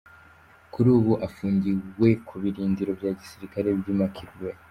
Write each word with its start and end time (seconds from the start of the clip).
Kuri 0.73 0.89
ubu 0.97 1.13
afungiwe 1.27 2.09
ku 2.27 2.33
birindiro 2.41 2.91
bya 2.99 3.11
gisirikare 3.19 3.67
by’i 3.79 3.95
Makindye. 3.99 4.49